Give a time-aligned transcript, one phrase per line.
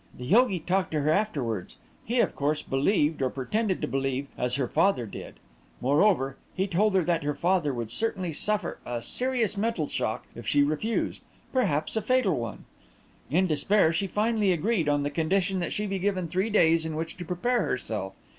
[0.17, 1.75] The yogi talked to her afterwards.
[2.03, 5.35] He, of course, believed, or pretended to believe, as her father did;
[5.79, 10.47] moreover, he told her that her father would certainly suffer a serious mental shock if
[10.47, 11.21] she refused,
[11.53, 12.65] perhaps a fatal one.
[13.29, 16.95] In despair, she finally agreed, on the condition that she be given three days in
[16.95, 18.13] which to prepare herself.